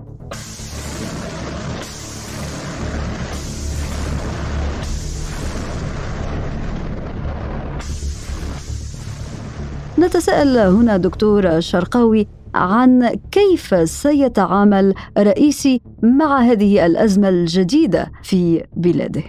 نتساءل 10.00 10.58
هنا 10.58 10.98
دكتور 10.98 11.60
شرقاوي 11.60 12.28
عن 12.56 13.10
كيف 13.32 13.90
سيتعامل 13.90 14.94
رئيسي 15.18 15.82
مع 16.04 16.40
هذه 16.40 16.86
الأزمة 16.86 17.30
الجديدة 17.30 18.12
في 18.24 18.64
بلاده. 18.76 19.24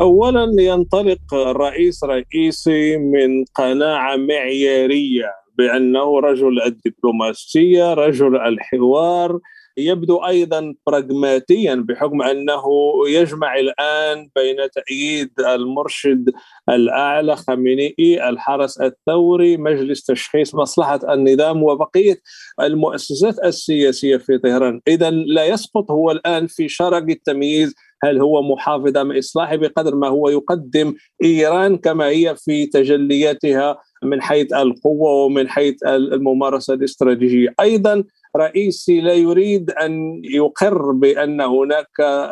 اولا 0.00 0.46
ينطلق 0.58 1.34
الرئيس 1.34 2.04
رئيسي 2.04 2.96
من 2.96 3.44
قناعة 3.54 4.16
معيارية 4.16 5.30
بأنه 5.58 6.20
رجل 6.20 6.62
الدبلوماسية، 6.62 7.94
رجل 7.94 8.36
الحوار، 8.36 9.38
يبدو 9.80 10.16
أيضا 10.16 10.74
براغماتيا 10.86 11.74
بحكم 11.74 12.22
أنه 12.22 12.64
يجمع 13.08 13.58
الآن 13.58 14.28
بين 14.36 14.56
تأييد 14.70 15.30
المرشد 15.40 16.30
الأعلى 16.68 17.36
خامنئي 17.36 18.28
الحرس 18.28 18.80
الثوري 18.80 19.56
مجلس 19.56 20.04
تشخيص 20.04 20.54
مصلحة 20.54 21.14
النظام 21.14 21.62
وبقية 21.62 22.20
المؤسسات 22.60 23.38
السياسية 23.44 24.16
في 24.16 24.38
طهران. 24.38 24.80
اذا 24.88 25.10
لا 25.10 25.44
يسقط 25.44 25.90
هو 25.90 26.10
الآن 26.10 26.46
في 26.46 26.68
شرق 26.68 27.04
التمييز 27.08 27.74
هل 28.04 28.20
هو 28.20 28.42
محافظ 28.42 28.96
أم 28.96 29.12
إصلاحي 29.12 29.56
بقدر 29.56 29.94
ما 29.94 30.08
هو 30.08 30.28
يقدم 30.28 30.94
إيران 31.24 31.76
كما 31.76 32.06
هي 32.06 32.36
في 32.36 32.66
تجلياتها 32.66 33.78
من 34.02 34.22
حيث 34.22 34.52
القوة 34.52 35.10
ومن 35.10 35.48
حيث 35.48 35.82
الممارسة 35.84 36.74
الاستراتيجية. 36.74 37.54
أيضا 37.60 38.04
رئيسي 38.36 39.00
لا 39.00 39.14
يريد 39.14 39.70
أن 39.70 40.22
يقر 40.24 40.92
بأن 40.92 41.40
هناك 41.40 41.88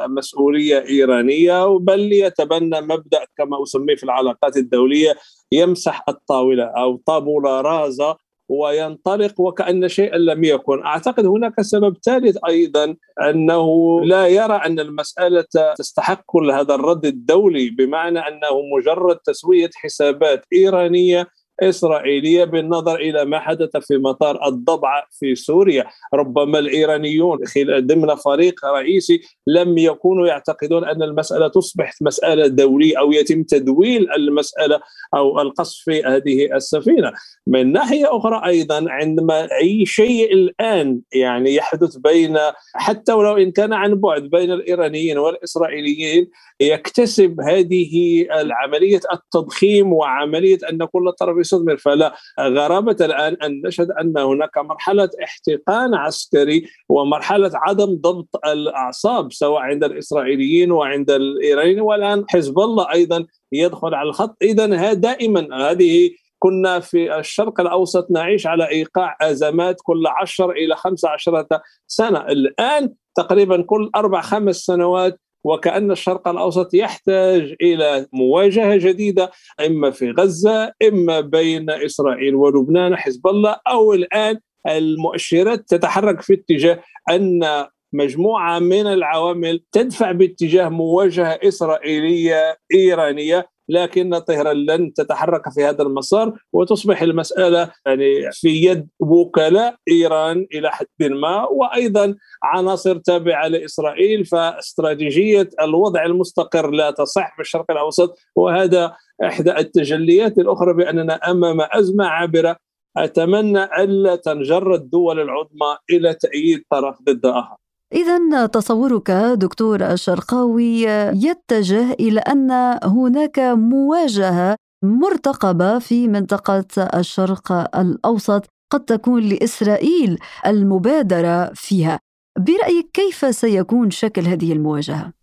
مسؤولية 0.09 0.85
إيرانية 0.89 1.79
بل 1.79 2.13
يتبنى 2.13 2.81
مبدأ 2.81 3.25
كما 3.39 3.63
أسميه 3.63 3.97
في 3.97 4.05
العلاقات 4.05 4.57
الدولية 4.57 5.15
يمسح 5.53 6.05
الطاولة 6.09 6.65
أو 6.65 7.03
طابولا 7.07 7.61
رازا 7.61 8.17
وينطلق 8.49 9.41
وكأن 9.41 9.89
شيئا 9.89 10.19
لم 10.19 10.45
يكن. 10.45 10.83
أعتقد 10.85 11.27
هناك 11.27 11.61
سبب 11.61 11.97
ثالث 12.05 12.37
أيضا 12.49 12.97
أنه 13.23 14.01
لا 14.05 14.27
يرى 14.27 14.55
أن 14.55 14.81
المسألة 14.81 15.45
تستحق 15.79 16.23
كل 16.27 16.51
هذا 16.51 16.75
الرد 16.75 17.07
الدولي 17.07 17.71
بمعنى 17.71 18.19
أنه 18.19 18.63
مجرد 18.77 19.17
تسوية 19.17 19.71
حسابات 19.75 20.45
إيرانية 20.53 21.27
إسرائيلية 21.61 22.45
بالنظر 22.45 22.95
إلى 22.95 23.25
ما 23.25 23.39
حدث 23.39 23.77
في 23.77 23.97
مطار 23.97 24.49
الضبعة 24.49 25.05
في 25.11 25.35
سوريا. 25.35 25.85
ربما 26.15 26.59
الإيرانيون 26.59 27.39
ضمن 27.79 28.15
فريق 28.15 28.65
رئيسي 28.65 29.21
لم 29.47 29.79
يكونوا 29.79 30.27
يعتقدون 30.27 30.85
أن 30.85 31.03
المسألة 31.03 31.49
تصبح 31.49 31.95
مسألة 32.03 32.47
دولية 32.47 32.99
أو 32.99 33.13
يتم 33.13 33.43
تدويل 33.43 34.11
المسألة 34.11 34.81
أو 35.15 35.41
القصف 35.41 35.85
في 35.85 36.03
هذه 36.03 36.57
السفينة. 36.57 37.13
من 37.47 37.73
ناحية 37.73 38.17
أخرى 38.17 38.47
أيضا 38.47 38.85
عندما 38.89 39.49
أي 39.61 39.87
شيء 39.87 40.33
الآن 40.33 41.01
يعني 41.13 41.55
يحدث 41.55 41.97
بين 41.97 42.39
حتى 42.75 43.13
ولو 43.13 43.37
إن 43.37 43.51
كان 43.51 43.73
عن 43.73 43.95
بعد 43.95 44.23
بين 44.23 44.53
الإيرانيين 44.53 45.19
والإسرائيليين 45.19 46.31
يكتسب 46.61 47.41
هذه 47.41 48.23
العملية 48.41 49.01
التضخيم 49.13 49.93
وعملية 49.93 50.59
أن 50.71 50.85
كل 50.85 51.13
طرف 51.13 51.39
يستثمر 51.49 51.77
فلا 51.77 52.15
غرابة 52.41 52.97
الآن 53.01 53.37
أن 53.43 53.63
نشهد 53.65 53.91
أن 53.91 54.19
هناك 54.19 54.59
مرحلة 54.59 55.11
احتقان 55.25 55.95
عسكري 55.95 56.67
ومرحلة 56.89 57.51
عدم 57.55 57.99
ضبط 58.01 58.47
الأعصاب 58.47 59.33
سواء 59.33 59.61
عند 59.61 59.85
الإسرائيليين 59.85 60.73
وعند 60.73 61.11
الإيرانيين. 61.11 61.81
والآن 61.81 62.25
حزب 62.29 62.59
الله 62.59 62.93
أيضا 62.93 63.27
يدخل 63.53 63.95
على 63.95 64.09
الخط. 64.09 64.37
إذا 64.43 64.93
دائما 64.93 65.71
هذه 65.71 66.11
كنا 66.39 66.81
في 66.81 67.19
الشرق 67.19 67.61
الأوسط 67.61 68.11
نعيش 68.11 68.47
على 68.47 68.69
إيقاع 68.69 69.17
أزمات 69.21 69.77
كل 69.83 70.07
عشر 70.07 70.51
إلى 70.51 70.77
خمس 70.77 71.05
عشرة 71.05 71.49
سنة. 71.87 72.21
الآن 72.21 72.95
تقريبا 73.15 73.63
كل 73.63 73.91
أربع 73.97 74.21
خمس 74.21 74.57
سنوات 74.57 75.21
وكأن 75.49 75.91
الشرق 75.91 76.29
الأوسط 76.29 76.75
يحتاج 76.75 77.55
إلى 77.63 78.07
مواجهة 78.13 78.77
جديدة 78.77 79.31
إما 79.67 79.91
في 79.91 80.11
غزة 80.11 80.73
إما 80.89 81.21
بين 81.21 81.71
إسرائيل 81.71 82.35
ولبنان 82.35 82.97
حزب 82.97 83.27
الله 83.27 83.57
أو 83.67 83.93
الآن 83.93 84.39
المؤشرات 84.69 85.69
تتحرك 85.69 86.21
في 86.21 86.35
اتجاه 86.35 86.79
أن 87.11 87.67
مجموعة 87.93 88.59
من 88.59 88.87
العوامل 88.87 89.65
تدفع 89.73 90.13
باتجاه 90.13 90.69
مواجهة 90.69 91.39
إسرائيلية 91.43 92.59
إيرانية. 92.75 93.49
لكن 93.69 94.19
طهران 94.19 94.57
لن 94.57 94.93
تتحرك 94.93 95.51
في 95.51 95.65
هذا 95.65 95.83
المسار 95.83 96.33
وتصبح 96.53 97.03
المسألة 97.03 97.71
يعني 97.87 98.33
في 98.33 98.49
يد 98.49 98.89
وكلاء 99.01 99.77
إيران 99.91 100.47
إلى 100.55 100.71
حد 100.71 100.87
ما 101.01 101.45
وأيضا 101.45 102.15
عناصر 102.43 102.99
تابعة 102.99 103.49
لإسرائيل 103.49 104.25
فاستراتيجية 104.25 105.49
الوضع 105.61 106.05
المستقر 106.05 106.71
لا 106.71 106.91
تصح 106.91 107.37
في 107.37 107.43
الشرق 107.43 107.71
الأوسط 107.71 108.19
وهذا 108.37 108.97
إحدى 109.25 109.59
التجليات 109.59 110.39
الأخرى 110.39 110.73
بأننا 110.75 111.15
أمام 111.15 111.61
أزمة 111.61 112.05
عابرة. 112.07 112.57
أتمنى 112.97 113.65
ألا 113.65 114.17
تنجر 114.17 114.75
الدول 114.75 115.21
العظمى 115.21 115.77
إلى 115.91 116.15
تأييد 116.15 116.63
طرف 116.71 117.03
ضد 117.03 117.27
آخر 117.27 117.57
إذا 117.93 118.47
تصورك 118.47 119.11
دكتور 119.11 119.93
الشرقاوي 119.93 120.83
يتجه 121.13 121.93
إلى 121.93 122.21
أن 122.21 122.51
هناك 122.85 123.39
مواجهة 123.39 124.57
مرتقبة 124.85 125.79
في 125.79 126.09
منطقة 126.09 126.65
الشرق 126.95 127.53
الأوسط 127.79 128.47
قد 128.73 128.85
تكون 128.85 129.23
لإسرائيل 129.23 130.19
المبادرة 130.47 131.51
فيها. 131.55 131.99
برأيك 132.39 132.91
كيف 132.93 133.35
سيكون 133.35 133.91
شكل 133.91 134.23
هذه 134.23 134.53
المواجهة؟ 134.53 135.18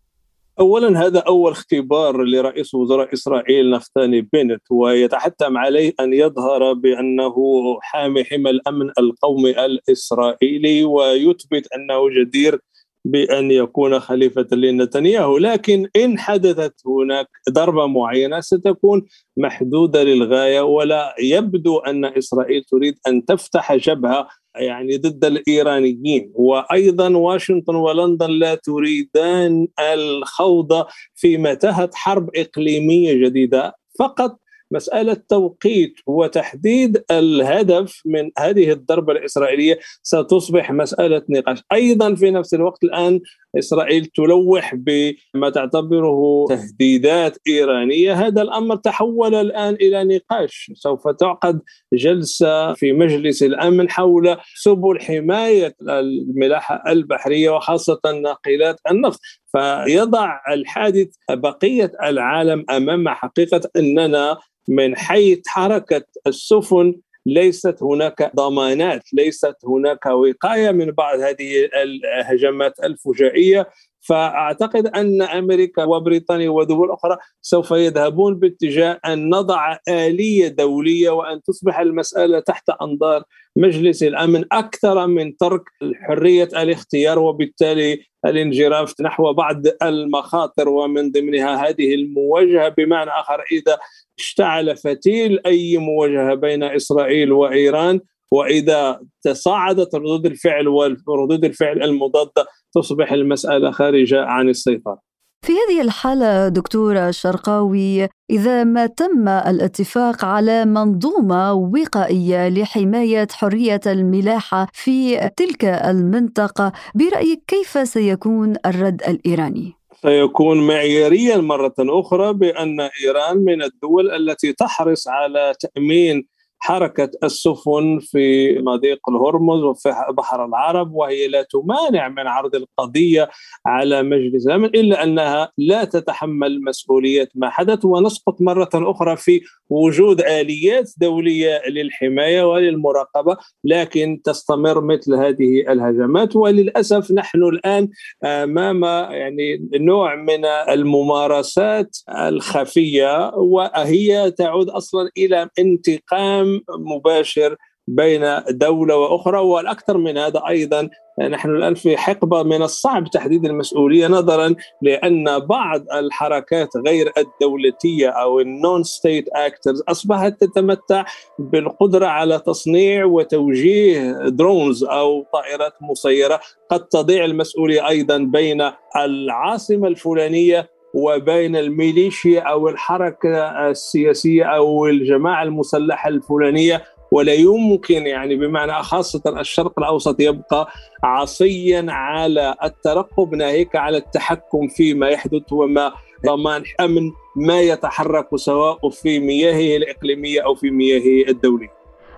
اولا 0.60 1.06
هذا 1.06 1.20
أول 1.20 1.52
اختبار 1.52 2.24
لرئيس 2.24 2.76
وزراء 2.76 3.14
إسرائيل 3.14 3.72
نفتاني 3.72 4.22
بنت 4.22 4.62
ويتحتم 4.72 5.58
عليه 5.58 5.94
أن 6.00 6.14
يظهر 6.14 6.74
بأنه 6.74 7.36
حامي 7.82 8.24
حمى 8.24 8.50
الأمن 8.50 8.92
القومي 9.00 9.66
الإسرائيلي 9.66 10.84
ويثبت 10.84 11.68
أنه 11.76 12.10
جدير 12.10 12.60
بأن 13.06 13.52
يكون 13.52 14.00
خليفة 14.00 14.48
لنتنياهو 14.52 15.38
لكن 15.38 15.88
إن 15.96 16.20
حدثت 16.20 16.74
هناك 16.88 17.28
ضربة 17.50 17.88
معينة 17.88 18.40
ستكون 18.40 19.06
محدودة 19.38 20.04
للغاية 20.04 20.62
ولا 20.62 21.16
يبدو 21.22 21.78
أن 21.78 22.06
إسرائيل 22.06 22.64
تريد 22.64 22.96
أن 23.08 23.26
تفتح 23.26 23.76
جبهة 23.76 24.28
يعني 24.56 24.98
ضد 24.98 25.26
الإيرانيين. 25.26 26.32
وأيضا 26.34 27.18
واشنطن 27.18 27.76
ولندن 27.76 28.30
لا 28.30 28.56
تريدان 28.56 29.68
الخوض 29.94 30.86
في 31.16 31.38
متاهه 31.38 31.90
حرب 31.94 32.30
إقليمية 32.36 33.14
جديدة 33.14 33.76
فقط 34.00 34.40
مسألة 34.72 35.18
توقيت 35.30 35.96
وتحديد 36.06 37.04
الهدف 37.12 38.02
من 38.06 38.32
هذه 38.38 38.72
الضربة 38.72 39.14
الإسرائيلية 39.14 39.80
ستصبح 40.04 40.72
مسألة 40.72 41.22
نقاش. 41.30 41.64
أيضا 41.72 42.16
في 42.16 42.32
نفس 42.32 42.54
الوقت 42.54 42.84
الآن 42.84 43.22
إسرائيل 43.58 44.06
تلوح 44.06 44.76
بما 44.76 45.50
تعتبره 45.50 46.46
تهديدات 46.50 47.38
إيرانية. 47.48 48.14
هذا 48.14 48.42
الأمر 48.42 48.76
تحول 48.76 49.36
الآن 49.36 49.74
إلى 49.74 50.04
نقاش. 50.04 50.72
سوف 50.76 51.08
تعقد 51.08 51.62
جلسة 51.94 52.74
في 52.74 52.94
مجلس 52.94 53.44
الأمن 53.44 53.90
حول 53.90 54.38
سبل 54.56 55.00
حماية 55.00 55.76
الملاحة 55.82 56.84
البحرية 56.88 57.50
وخاصة 57.50 58.00
ناقلات 58.22 58.80
النفط. 58.92 59.20
فيضع 59.52 60.40
الحادث 60.50 61.16
بقية 61.32 61.92
العالم 62.04 62.66
أمام 62.70 63.10
حقيقة 63.10 63.62
إننا 63.76 64.38
من 64.68 64.96
حيث 64.98 65.48
حركة 65.48 66.06
السفن 66.28 66.96
ليست 67.26 67.84
هناك 67.84 68.36
ضمانات 68.36 69.14
ليست 69.14 69.56
هناك 69.66 70.06
وقاية 70.06 70.72
من 70.72 70.92
بعض 70.92 71.20
هذه 71.20 71.70
الهجمات 71.84 72.80
الفجائية 72.80 73.70
فأعتقد 74.08 74.88
أن 74.88 75.22
أمريكا 75.22 75.84
وبريطانيا 75.84 76.50
ودول 76.50 76.92
أخرى 76.92 77.18
سوف 77.42 77.72
يذهبون 77.72 78.40
باتجاه 78.40 79.00
أن 79.06 79.30
نضع 79.30 79.78
آلية 79.90 80.48
دولية 80.48 81.10
وأن 81.10 81.42
تصبح 81.42 81.80
المسألة 81.80 82.40
تحت 82.40 82.70
أنظار 82.82 83.24
مجلس 83.56 84.04
الأمن 84.04 84.46
أكثر 84.52 85.08
من 85.08 85.38
ترك 85.38 85.62
حرية 86.08 86.50
الاختيار 86.54 87.20
وبالتالي 87.20 88.00
الانجراف 88.26 88.94
نحو 89.02 89.34
بعض 89.34 89.62
المخاطر 89.84 90.70
ومن 90.70 91.12
ضمنها 91.12 91.70
هذه 91.70 91.96
المواجهة. 91.96 92.70
بمعنى 92.70 93.10
آخر 93.10 93.44
إذا 93.52 93.78
اشتعل 94.20 94.78
فتيل 94.78 95.40
أي 95.46 95.78
مواجهة 95.78 96.34
بين 96.34 96.64
إسرائيل 96.64 97.32
وإيران 97.32 98.00
وإذا 98.32 99.00
تصاعدت 99.22 99.96
ردود 99.96 100.26
الفعل 100.26 100.68
وردود 101.08 101.46
الفعل 101.46 101.84
المضادة 101.84 102.46
تصبح 102.74 103.12
المسألة 103.12 103.72
خارجة 103.72 104.26
عن 104.26 104.50
السيطرة. 104.50 105.06
في 105.46 105.54
هذه 105.54 105.82
الحالة 105.82 106.48
دكتور 106.48 107.10
الشرقاوي 107.10 108.08
إذا 108.30 108.64
ما 108.64 108.86
تم 108.86 109.28
الاتفاق 109.28 110.26
على 110.26 110.66
منظومة 110.66 111.54
وقائية 111.54 112.50
لحماية 112.50 113.28
حرية 113.32 113.80
الملاحة 113.88 114.68
في 114.74 115.30
تلك 115.38 115.66
المنطقة 115.66 116.72
برأيك 116.96 117.44
كيف 117.48 117.88
سيكون 117.88 118.56
الرد 118.66 119.02
الإيراني؟ 119.08 119.74
سيكون 120.02 120.68
معياريا 120.68 121.38
مرة 121.38 121.76
أخرى 121.80 122.34
بأن 122.34 122.82
إيران 122.82 123.38
من 123.38 123.64
الدول 123.64 124.12
التي 124.12 124.54
تحرص 124.54 125.08
على 125.08 125.54
تأمين 125.60 126.28
حركة 126.66 127.10
السفن 127.24 128.00
في 128.02 128.58
مضيق 128.60 129.10
الهرمز 129.10 129.64
وفي 129.64 129.94
بحر 130.18 130.46
العرب 130.46 130.94
وهي 130.94 131.28
لا 131.28 131.42
تمانع 131.42 132.08
من 132.10 132.28
عرض 132.28 132.56
القضية 132.56 133.30
على 133.66 134.04
مجلس 134.04 134.48
الأمن 134.48 134.66
إلا 134.66 135.04
أنها 135.04 135.52
لا 135.58 135.84
تتحمل 135.84 136.62
مسؤولية 136.62 137.30
ما 137.36 137.50
حدث. 137.50 137.86
ونسقط 137.86 138.42
مرة 138.42 138.70
أخرى 138.74 139.18
في 139.18 139.42
وجود 139.70 140.22
آليات 140.22 140.92
دولية 140.98 141.62
للحماية 141.70 142.52
وللمراقبة 142.52 143.38
لكن 143.64 144.22
تستمر 144.24 144.82
مثل 144.82 145.14
هذه 145.14 145.72
الهجمات. 145.72 146.36
وللأسف 146.36 147.12
نحن 147.12 147.44
الآن 147.44 147.90
أمام 148.24 148.84
يعني 149.14 149.70
نوع 149.74 150.16
من 150.16 150.46
الممارسات 150.46 151.98
الخفية 152.10 153.30
وهي 153.36 154.32
تعود 154.32 154.70
أصلا 154.70 155.10
إلى 155.18 155.50
انتقام 155.60 156.55
مباشر 156.70 157.56
بين 157.88 158.42
دولة 158.50 158.98
وأخرى 158.98 159.40
والأكثر 159.40 159.98
من 159.98 160.18
هذا 160.18 160.44
أيضا 160.48 160.90
نحن 161.20 161.50
الآن 161.50 161.76
في 161.76 161.98
حقبة 161.98 162.44
من 162.44 162.62
الصعب 162.62 163.10
تحديد 163.10 163.46
المسؤولية 163.46 164.08
نظرا 164.08 164.56
لأن 164.82 165.40
بعض 165.40 165.82
الحركات 165.94 166.70
غير 166.88 167.12
الدولتية 167.18 168.10
أو 168.10 168.40
ال 168.40 168.84
non-state 168.84 169.26
actors 169.34 169.84
أصبحت 169.88 170.42
تتمتع 170.42 171.06
بالقدرة 171.40 172.06
على 172.06 172.40
تصنيع 172.40 173.06
وتوجيه 173.06 174.12
drones 174.28 174.84
أو 174.84 175.26
طائرات 175.34 175.74
مسيرة. 175.82 176.40
قد 176.70 176.88
تضيع 176.88 177.26
المسؤولية 177.26 177.88
أيضا 177.88 178.18
بين 178.18 178.72
العاصمة 178.96 179.88
الفلانية 179.88 180.75
وبين 180.96 181.56
الميليشيا 181.56 182.42
أو 182.42 182.70
الحركة 182.70 183.70
السياسية 183.70 184.44
أو 184.44 184.88
الجماعة 184.88 185.44
المسلحة 185.44 186.10
الفلانية 186.10 186.84
ولا 187.12 187.34
يمكن 187.34 188.08
يعني 188.08 188.36
بمعنى 188.36 188.84
خاصة 188.84 189.40
الشرق 189.40 189.80
الأوسط 189.80 190.20
يبقى 190.20 190.68
عصيا 191.04 191.86
على 191.90 192.56
الترقب 192.64 193.36
ناهيك 193.36 193.76
على 193.76 193.98
التحكم 193.98 194.68
فيما 194.68 195.10
يحدث 195.10 195.54
وما 195.54 195.92
ضمان 196.26 196.64
أمن 196.80 197.12
ما 197.36 197.62
يتحرك 197.62 198.36
سواء 198.36 198.90
في 198.90 199.20
مياهه 199.20 199.78
الإقليمية 199.78 200.42
أو 200.42 200.56
في 200.56 200.72
مياهه 200.72 201.30
الدولية. 201.30 201.76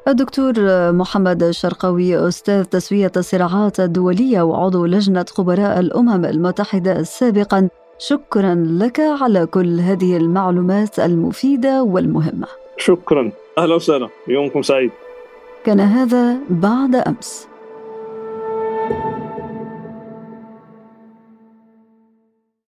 الدكتور 0.08 0.54
محمد 0.92 1.44
الشرقاوي 1.44 2.28
أستاذ 2.28 2.64
تسوية 2.64 3.12
الصراعات 3.18 3.80
الدولية 3.80 4.42
وعضو 4.42 4.86
لجنة 4.86 5.26
خبراء 5.30 5.80
الأمم 5.80 6.26
المتحدة 6.26 7.04
سابقا 7.04 7.70
شكرا 8.00 8.56
لك 8.56 9.00
على 9.00 9.46
كل 9.46 9.80
هذه 9.80 10.18
المعلومات 10.18 11.00
المفيدة 11.00 11.84
والمهمة. 11.84 12.48
شكرا. 12.78 13.32
أهلا 13.58 13.76
وسهلا. 13.76 14.10
يومكم 14.28 14.62
سعيد. 14.62 14.92
كان 15.66 15.80
هذا 15.80 16.38
بعد 16.50 16.96
أمس. 16.96 17.48